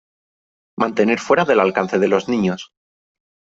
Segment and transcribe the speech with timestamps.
[0.79, 2.71] Mantener fuera del alcance de los niños.